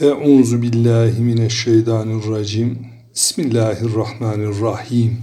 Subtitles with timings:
[0.00, 2.78] Euzu billahi mineşşeytanirracim.
[3.14, 5.16] Bismillahirrahmanirrahim.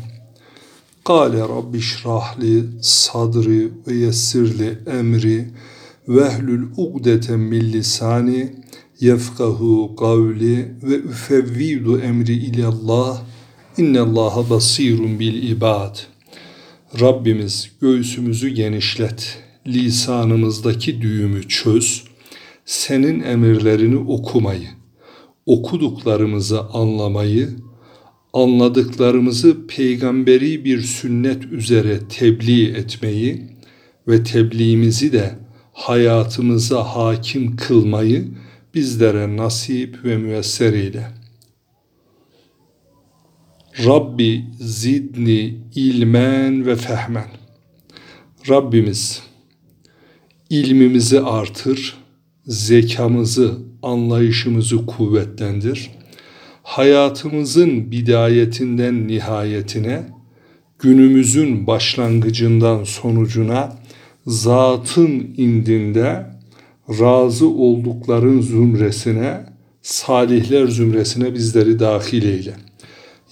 [1.03, 5.47] Kale rabbi şrahli sadri ve yessirli emri
[6.07, 8.55] vehlül ugdeten min lisani
[8.99, 13.21] yefkahu kavli ve üfevvidu emri ilallah
[13.77, 15.97] innallaha basirun bil ibad.
[16.99, 22.06] Rabbimiz göğsümüzü genişlet, lisanımızdaki düğümü çöz,
[22.67, 24.67] senin emirlerini okumayı,
[25.45, 27.49] okuduklarımızı anlamayı,
[28.33, 33.43] anladıklarımızı peygamberi bir sünnet üzere tebliğ etmeyi
[34.07, 35.35] ve tebliğimizi de
[35.73, 38.27] hayatımıza hakim kılmayı
[38.73, 41.07] bizlere nasip ve müesser eyle.
[43.85, 47.27] Rabbi zidni ilmen ve fehmen.
[48.49, 49.23] Rabbimiz
[50.49, 52.06] ilmimizi artır,
[52.47, 55.91] zekamızı, anlayışımızı kuvvetlendir.
[56.63, 60.03] Hayatımızın bidayetinden nihayetine,
[60.79, 63.75] günümüzün başlangıcından sonucuna,
[64.25, 66.25] zatın indinde
[66.89, 69.45] razı oldukların zümresine,
[69.81, 72.53] salihler zümresine bizleri dahil eyle.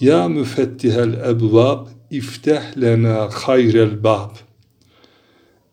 [0.00, 4.30] Ya müfettihel ebvab, ifteh lena hayrel bab.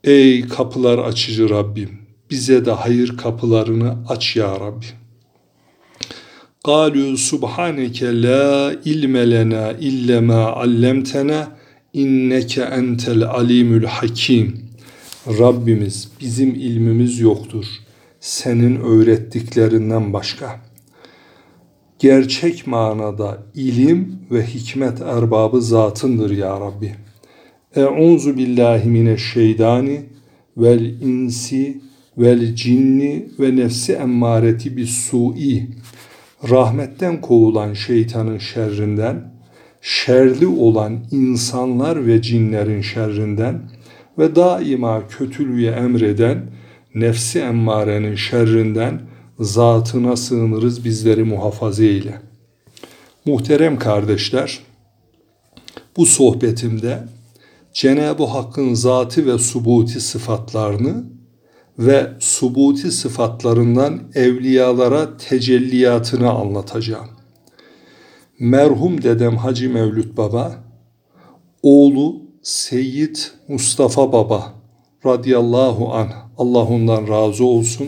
[0.04, 4.87] Ey kapılar açıcı Rabbim, bize de hayır kapılarını aç ya Rabbi.
[6.71, 8.47] قالوا سبحانك لا
[8.87, 11.41] علم لنا إلا ما علمتنا
[11.93, 14.61] inneke entel alimül hakim.
[15.27, 17.65] Rabbimiz bizim ilmimiz yoktur.
[18.21, 20.61] Senin öğrettiklerinden başka.
[21.99, 26.95] Gerçek manada ilim ve hikmet erbabı zatındır ya Rabbi.
[27.77, 30.03] Euzu billahi mineşşeytani
[30.57, 31.81] vel insi
[32.18, 35.68] vel cinni ve nefsi emmareti bis su'i
[36.50, 39.34] rahmetten kovulan şeytanın şerrinden,
[39.82, 43.62] şerli olan insanlar ve cinlerin şerrinden
[44.18, 46.46] ve daima kötülüğü emreden
[46.96, 49.02] nefsi emmarenin şerrinden
[49.40, 52.22] zatına sığınırız bizleri muhafaza eyle.
[53.26, 54.60] Muhterem kardeşler,
[55.98, 57.04] bu sohbetimde
[57.74, 61.04] Cenab-ı Hakk'ın zatı ve subuti sıfatlarını
[61.80, 67.08] ve subuti sıfatlarından evliyalara tecelliyatını anlatacağım.
[68.40, 70.64] Merhum dedem Hacı Mevlüt Baba,
[71.64, 73.16] oğlu Seyyid
[73.48, 74.54] Mustafa Baba
[75.06, 77.88] radıyallahu anh, Allah ondan razı olsun,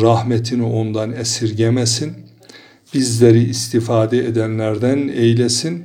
[0.00, 2.12] rahmetini ondan esirgemesin,
[2.94, 5.84] bizleri istifade edenlerden eylesin.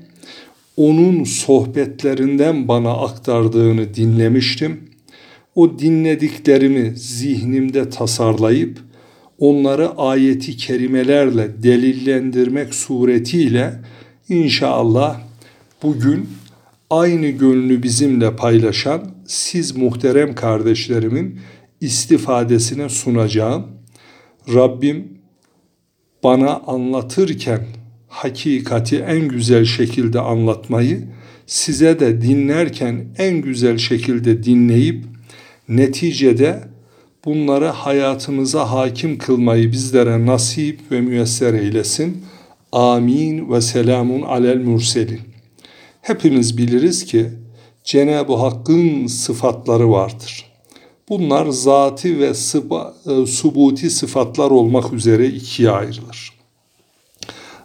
[0.77, 4.88] Onun sohbetlerinden bana aktardığını dinlemiştim
[5.59, 8.79] o dinlediklerimi zihnimde tasarlayıp
[9.39, 13.73] onları ayeti kerimelerle delillendirmek suretiyle
[14.29, 15.21] inşallah
[15.83, 16.29] bugün
[16.89, 21.39] aynı gönlü bizimle paylaşan siz muhterem kardeşlerimin
[21.81, 23.67] istifadesine sunacağım.
[24.53, 25.07] Rabbim
[26.23, 27.61] bana anlatırken
[28.07, 31.07] hakikati en güzel şekilde anlatmayı,
[31.45, 35.18] size de dinlerken en güzel şekilde dinleyip
[35.69, 36.63] Neticede
[37.25, 42.25] bunları hayatımıza hakim kılmayı bizlere nasip ve müyesser eylesin.
[42.71, 45.21] Amin ve selamun alel murselin.
[46.01, 47.29] Hepimiz biliriz ki
[47.83, 50.45] Cenab-ı Hakk'ın sıfatları vardır.
[51.09, 56.33] Bunlar zati ve sıba, e, subuti sıfatlar olmak üzere ikiye ayrılır.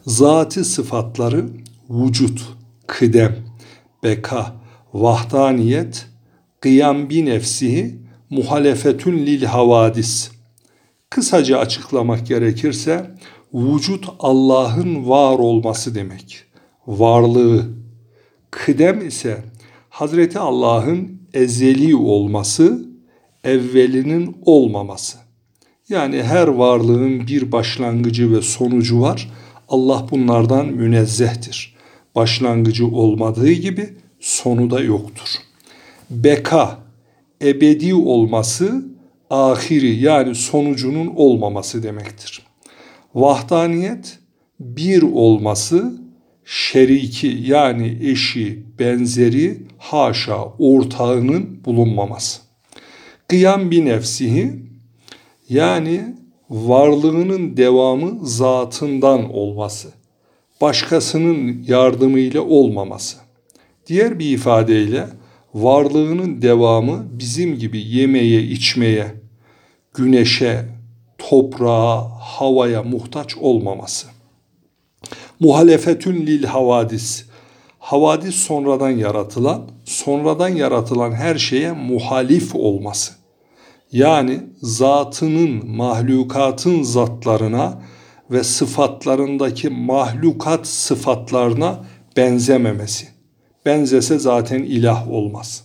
[0.07, 1.45] Zati sıfatları
[1.91, 2.43] vücut,
[2.87, 3.37] kıdem,
[4.03, 4.55] beka,
[4.95, 6.07] vahdaniyet,
[6.65, 7.95] kıyam bi nefsihi
[8.31, 10.31] muhalefetün lil havadis.
[11.11, 13.11] Kısaca açıklamak gerekirse
[13.55, 16.45] vücut Allah'ın var olması demek.
[16.87, 17.67] Varlığı.
[18.51, 19.45] Kıdem ise
[19.89, 22.89] Hazreti Allah'ın ezeli olması,
[23.45, 25.19] evvelinin olmaması.
[25.89, 29.31] Yani her varlığın bir başlangıcı ve sonucu var.
[29.69, 31.77] Allah bunlardan münezzehtir.
[32.15, 33.89] Başlangıcı olmadığı gibi
[34.21, 35.29] sonu da yoktur
[36.11, 36.79] beka,
[37.43, 38.85] ebedi olması,
[39.31, 42.43] ahiri yani sonucunun olmaması demektir.
[43.15, 44.19] Vahdaniyet,
[44.61, 45.93] bir olması,
[46.45, 52.41] şeriki yani eşi, benzeri, haşa, ortağının bulunmaması.
[53.29, 54.53] Kıyam bir nefsihi
[55.49, 56.15] yani
[56.51, 59.89] varlığının devamı zatından olması.
[60.61, 63.17] Başkasının yardımıyla olmaması.
[63.87, 65.07] Diğer bir ifadeyle
[65.55, 69.15] varlığının devamı bizim gibi yemeye, içmeye,
[69.95, 70.65] güneşe,
[71.19, 74.07] toprağa, havaya muhtaç olmaması.
[75.41, 77.25] Muhalefetün lil havadis.
[77.79, 83.13] Havadis sonradan yaratılan, sonradan yaratılan her şeye muhalif olması.
[83.93, 87.83] Yani zatının, mahlukatın zatlarına
[88.31, 91.85] ve sıfatlarındaki mahlukat sıfatlarına
[92.17, 93.14] benzememesi.
[93.67, 95.65] Benzese zaten ilah olmaz.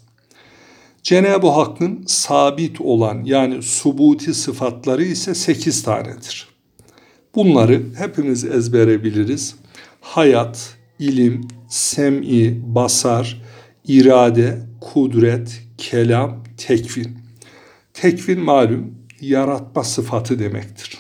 [1.04, 6.48] Cenab-ı Hakk'ın sabit olan yani subuti sıfatları ise sekiz tanedir.
[7.36, 9.56] Bunları hepimiz ezbere biliriz.
[10.02, 13.42] Hayat, ilim, sem'i, basar,
[13.88, 17.18] irade, kudret, kelam, tekvin.
[17.94, 20.98] Tekvin malum yaratma sıfatı demektir.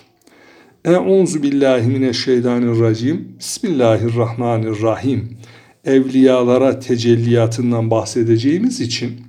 [0.85, 3.35] Euzu billahi mineşşeytanirracim.
[3.39, 5.37] Bismillahirrahmanirrahim.
[5.89, 9.21] Evliyalara tecelliyatından bahsedeceğimiz için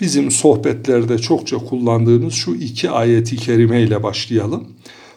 [0.00, 4.68] bizim sohbetlerde çokça kullandığımız şu iki ayeti kerime ile başlayalım.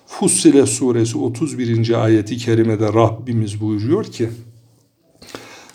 [0.07, 2.03] Fussile suresi 31.
[2.03, 4.29] ayeti kerimede Rabbimiz buyuruyor ki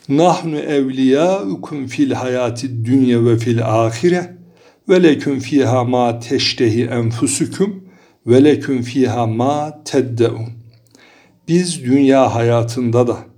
[0.09, 4.37] Nahnu evliyaukum fil hayati dünya ve fil ahire
[4.89, 7.85] ve leküm fiha ma teştehi enfusukum
[8.27, 10.49] ve leküm fiha ma teddeun.
[11.49, 13.30] Biz dünya hayatında da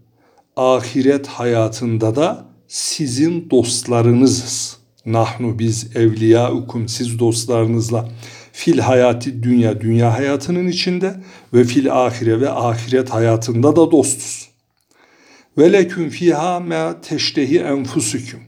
[0.56, 4.76] ahiret hayatında da sizin dostlarınızız.
[5.06, 8.08] Nahnu biz evliyaukum siz dostlarınızla
[8.52, 11.14] fil hayati dünya dünya hayatının içinde
[11.54, 14.48] ve fil ahire ve ahiret hayatında da dostuz.
[15.58, 18.40] Ve leküm fiha ma teştehi enfusukum.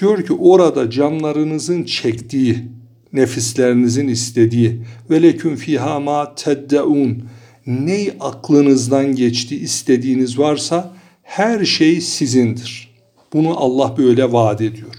[0.00, 2.64] Diyor ki orada canlarınızın çektiği,
[3.12, 7.24] nefislerinizin istediği ve leküm fiha ma teddeun.
[7.66, 10.99] Ney aklınızdan geçti istediğiniz varsa
[11.30, 12.90] her şey sizindir.
[13.32, 14.94] Bunu Allah böyle vaat ediyor.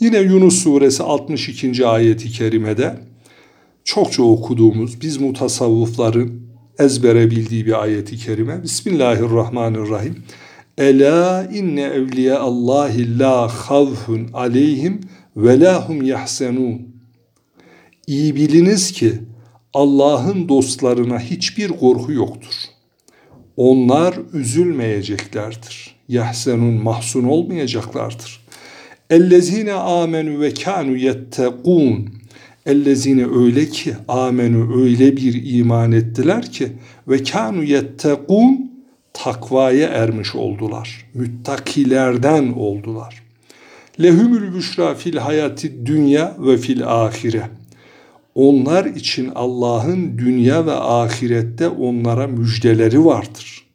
[0.00, 1.86] Yine Yunus suresi 62.
[1.86, 2.96] ayeti kerimede
[3.84, 6.30] çokça okuduğumuz biz mutasavvıfların
[6.78, 8.62] ezbere bildiği bir ayeti kerime.
[8.62, 10.22] Bismillahirrahmanirrahim.
[10.78, 15.00] Ela inne evliya Allahi la havfun aleyhim
[15.36, 16.82] ve la hum yahsenun.
[18.06, 19.12] İyi biliniz ki
[19.74, 22.54] Allah'ın dostlarına hiçbir korku yoktur.
[23.56, 25.96] Onlar üzülmeyeceklerdir.
[26.08, 28.40] Yahsenun mahzun olmayacaklardır.
[29.10, 32.08] Ellezine amenu ve kanu yettekun.
[32.66, 36.68] Ellezine öyle ki amenu öyle bir iman ettiler ki
[37.08, 38.72] ve kanu yettekun
[39.12, 41.10] takvaya ermiş oldular.
[41.14, 43.22] Müttakilerden oldular.
[44.02, 47.50] Lehumül büşra fil hayati dünya ve fil ahire.
[48.34, 53.66] Onlar için Allah'ın dünya ve ahirette onlara müjdeleri vardır.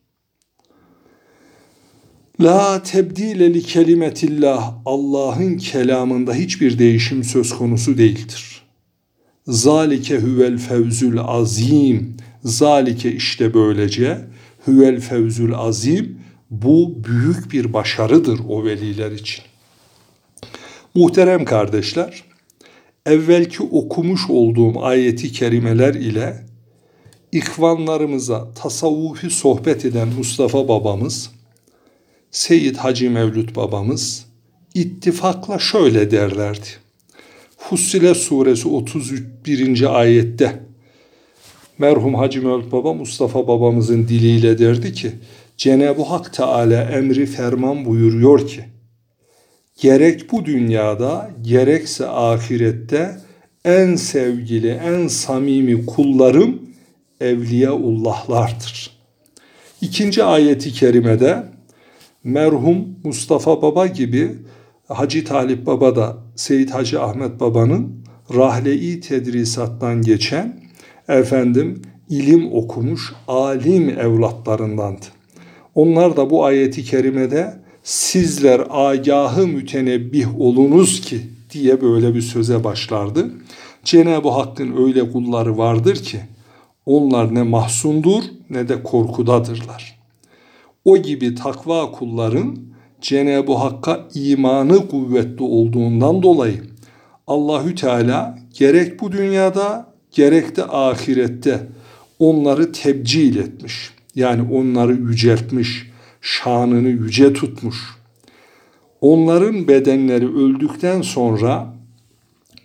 [2.42, 8.62] La tebdile li kelimetillah Allah'ın kelamında hiçbir değişim söz konusu değildir.
[9.48, 12.18] Zalike huvel fevzül azim.
[12.44, 14.18] Zalike işte böylece
[14.65, 16.19] huvel fevzül azim
[16.50, 19.44] bu büyük bir başarıdır o veliler için.
[20.95, 22.24] Muhterem kardeşler,
[23.07, 26.45] evvelki okumuş olduğum ayeti kerimeler ile
[27.31, 31.31] ikvanlarımıza tasavvufi sohbet eden Mustafa babamız,
[32.31, 34.25] Seyyid Hacı Mevlüt babamız
[34.74, 36.68] ittifakla şöyle derlerdi.
[37.57, 40.00] Fussile suresi 31.
[40.00, 40.63] ayette
[41.77, 45.11] merhum Hacı Mevlüt Baba Mustafa babamızın diliyle derdi ki
[45.57, 48.66] Cenab-ı Hak Teala emri ferman buyuruyor ki
[49.81, 53.18] gerek bu dünyada gerekse ahirette
[53.66, 56.68] en sevgili, en samimi kullarım
[57.22, 58.98] Evliyaullahlardır.
[59.81, 61.44] İkinci ayeti kerimede
[62.24, 64.36] merhum Mustafa Baba gibi
[64.88, 68.06] Hacı Talip Baba da Seyit Hacı Ahmet Baba'nın
[68.36, 70.62] rahle-i tedrisattan geçen
[71.07, 75.06] efendim ilim okumuş alim evlatlarındandı.
[75.76, 81.21] Onlar da bu ayeti kerimede sizler agahı mütenebbih olunuz ki
[81.53, 83.31] diye böyle bir söze başlardı.
[83.83, 86.19] Cenab-ı Hakk'ın öyle kulları vardır ki
[86.85, 89.99] onlar ne mahsundur ne de korkudadırlar.
[90.85, 92.57] O gibi takva kulların
[93.01, 96.63] Cenab-ı Hakk'a imanı kuvvetli olduğundan dolayı
[97.27, 101.67] Allahü Teala gerek bu dünyada gerek de ahirette
[102.19, 103.89] onları tebcil etmiş.
[104.15, 105.87] Yani onları yüceltmiş,
[106.28, 107.78] şanını yüce tutmuş.
[109.02, 111.74] Onların bedenleri öldükten sonra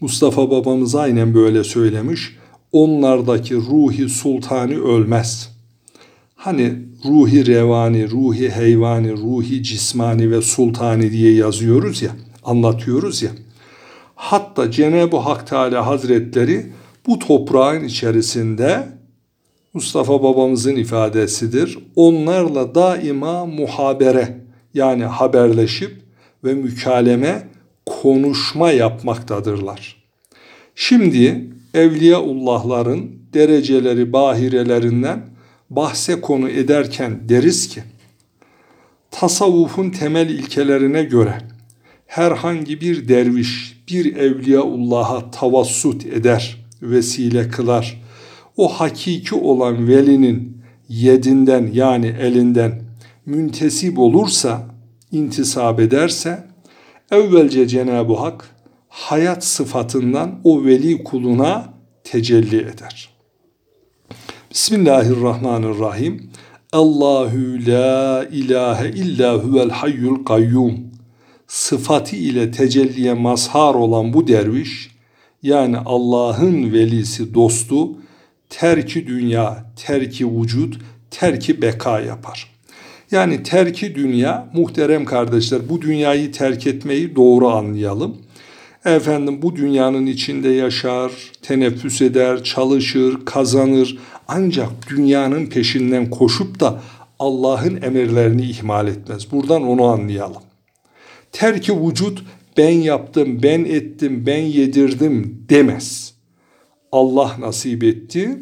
[0.00, 2.37] Mustafa babamız aynen böyle söylemiş.
[2.73, 5.52] Onlardaki ruhi sultani ölmez.
[6.37, 6.73] Hani
[7.04, 12.11] ruhi revani, ruhi heyvani, ruhi cismani ve sultani diye yazıyoruz ya,
[12.45, 13.31] anlatıyoruz ya.
[14.14, 16.66] Hatta Cenab-ı Hak Teala Hazretleri
[17.07, 18.88] bu toprağın içerisinde
[19.74, 21.78] Mustafa babamızın ifadesidir.
[21.96, 24.38] Onlarla daima muhabere
[24.74, 26.02] yani haberleşip
[26.44, 27.48] ve mükaleme
[27.86, 30.02] konuşma yapmaktadırlar.
[30.74, 35.26] Şimdi Evliyaullahların dereceleri bahirelerinden
[35.70, 37.82] bahse konu ederken deriz ki
[39.10, 41.38] tasavvufun temel ilkelerine göre
[42.06, 48.01] herhangi bir derviş bir evliyaullah'a tavassut eder, vesile kılar.
[48.56, 52.82] O hakiki olan velinin yedinden yani elinden
[53.26, 54.66] müntesip olursa,
[55.12, 56.44] intisap ederse
[57.11, 58.49] evvelce Cenab-ı Hak
[58.88, 63.09] hayat sıfatından o veli kuluna tecelli eder.
[64.50, 66.30] Bismillahirrahmanirrahim.
[66.73, 70.75] Allahu la ilahe illa huvel hayyul kayyum.
[71.47, 74.90] Sıfatı ile tecelliye mazhar olan bu derviş,
[75.42, 78.01] yani Allah'ın velisi, dostu,
[78.52, 80.78] terki dünya, terki vücut,
[81.11, 82.50] terki beka yapar.
[83.11, 88.16] Yani terki dünya, muhterem kardeşler bu dünyayı terk etmeyi doğru anlayalım.
[88.85, 93.99] Efendim bu dünyanın içinde yaşar, teneffüs eder, çalışır, kazanır.
[94.28, 96.80] Ancak dünyanın peşinden koşup da
[97.18, 99.32] Allah'ın emirlerini ihmal etmez.
[99.32, 100.42] Buradan onu anlayalım.
[101.32, 102.23] Terki vücut
[102.56, 106.12] ben yaptım, ben ettim, ben yedirdim demez.
[106.92, 108.38] Allah nasip etti.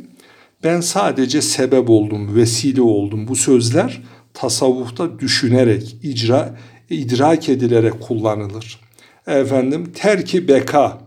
[0.65, 3.29] Ben sadece sebep oldum, vesile oldum.
[3.29, 4.03] Bu sözler
[4.35, 6.57] tasavvufta düşünerek, icra,
[6.91, 8.81] idrak edilerek kullanılır
[9.27, 10.99] efendim terki beka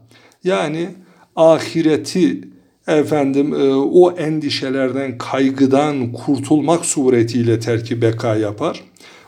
[0.43, 0.89] yani
[1.35, 2.41] ahireti
[2.88, 8.83] efendim e, o endişelerden kaygıdan kurtulmak suretiyle terki beka yapar.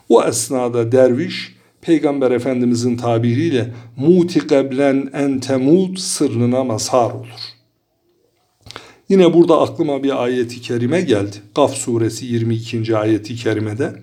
[0.10, 7.55] O esnada derviş Peygamber Efendimizin tabiriyle muti geblen en temut sırrına mazhar olur.
[9.10, 11.36] Yine burada aklıma bir ayeti kerime geldi.
[11.56, 12.98] Kaf suresi 22.
[12.98, 13.94] ayeti kerimede.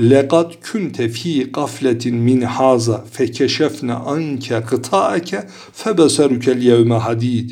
[0.00, 7.50] Lekat kunte fi gafletin min haza fekeşefne anke kıtaake febeserukel yevme hadid.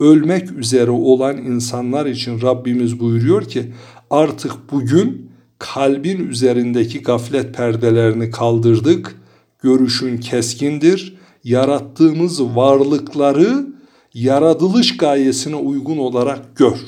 [0.00, 3.72] Ölmek üzere olan insanlar için Rabbimiz buyuruyor ki
[4.10, 9.16] artık bugün kalbin üzerindeki gaflet perdelerini kaldırdık.
[9.62, 11.16] Görüşün keskindir.
[11.44, 13.75] Yarattığımız varlıkları
[14.16, 16.78] yaratılış gayesine uygun olarak gör.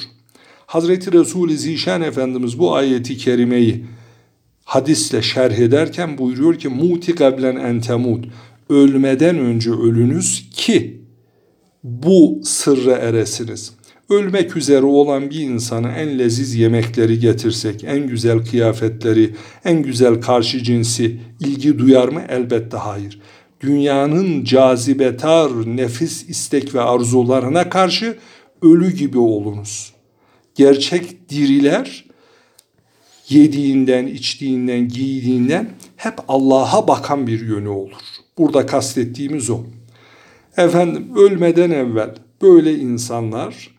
[0.66, 3.84] Hazreti Resul-i Zişan Efendimiz bu ayeti kerimeyi
[4.64, 8.24] hadisle şerh ederken buyuruyor ki muti gablen entemut
[8.70, 11.02] ölmeden önce ölünüz ki
[11.82, 13.72] bu sırra eresiniz.
[14.10, 20.62] Ölmek üzere olan bir insana en leziz yemekleri getirsek, en güzel kıyafetleri, en güzel karşı
[20.62, 22.22] cinsi ilgi duyar mı?
[22.28, 23.20] Elbette hayır.
[23.60, 28.18] Dünyanın cazibetar nefis istek ve arzularına karşı
[28.62, 29.92] ölü gibi olunuz.
[30.54, 32.04] Gerçek diriler
[33.28, 38.00] yediğinden, içtiğinden, giydiğinden hep Allah'a bakan bir yönü olur.
[38.38, 39.60] Burada kastettiğimiz o.
[40.56, 43.70] Efendim ölmeden evvel böyle insanlar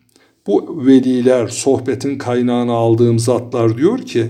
[0.46, 4.26] bu veliler, sohbetin kaynağını aldığım zatlar diyor ki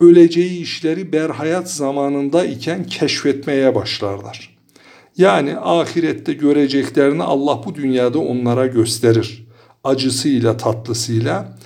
[0.00, 4.57] öleceği işleri berhayat zamanında iken keşfetmeye başlarlar.
[5.18, 9.46] Yani ahirette göreceklerini Allah bu dünyada onlara gösterir.
[9.84, 11.58] Acısıyla tatlısıyla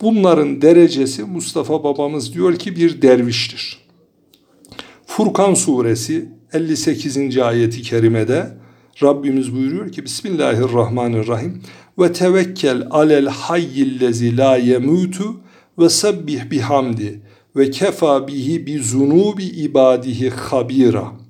[0.00, 3.78] Bunların derecesi Mustafa babamız diyor ki bir derviştir.
[5.06, 7.38] Furkan suresi 58.
[7.38, 8.58] ayeti kerimede
[9.02, 11.62] Rabbimiz buyuruyor ki Bismillahirrahmanirrahim
[11.98, 15.40] ve tevekkel alel hayyillezi la yemutu
[15.78, 17.20] ve sebbih bihamdi
[17.56, 21.23] ve kefa bihi bi zunubi ibadihi habira.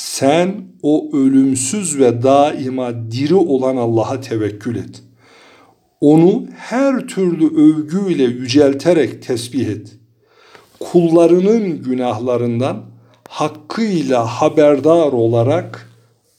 [0.00, 5.10] Sen o ölümsüz ve daima diri olan Allah'a tevekkül et.''
[6.00, 9.96] onu her türlü övgüyle yücelterek tesbih et.
[10.80, 12.84] Kullarının günahlarından
[13.28, 15.90] hakkıyla haberdar olarak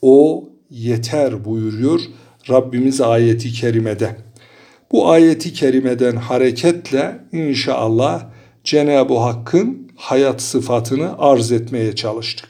[0.01, 2.01] o yeter buyuruyor
[2.49, 4.15] Rabbimiz ayeti kerimede.
[4.91, 8.23] Bu ayeti kerimeden hareketle inşallah
[8.63, 12.49] Cenab-ı Hakk'ın hayat sıfatını arz etmeye çalıştık.